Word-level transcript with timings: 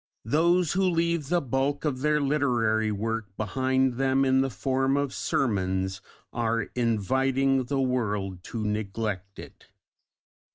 Those 0.25 0.73
who 0.73 0.81
leave 0.89 1.29
the 1.29 1.41
bulk 1.41 1.85
of 1.85 1.99
their 2.01 2.19
literary 2.19 2.91
work 2.91 3.27
behind 3.37 3.97
them 3.97 4.25
in 4.25 4.41
the 4.41 4.49
form 4.49 4.97
of 4.97 5.13
sermons 5.13 6.01
are 6.33 6.63
inviting 6.73 7.65
the 7.65 7.79
world 7.81 8.43
to 8.45 8.65
neglect 8.65 9.37
it. 9.37 9.67